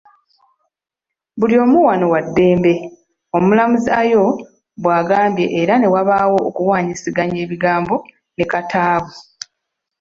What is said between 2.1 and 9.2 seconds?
wa ddembe,” Omulamuzi Ayo bw’agambye era ne wabaawo okuwanyisiganya ebigambo ne Kataabu.